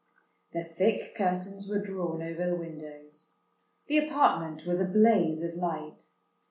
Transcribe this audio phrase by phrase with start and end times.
[0.51, 3.37] The thick curtains were drawn over the windows:
[3.85, 6.07] the apartment was a blaze of light.